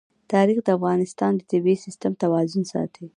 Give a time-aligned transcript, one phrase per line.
[0.31, 3.05] تاریخ د افغانستان د طبعي سیسټم توازن ساتي.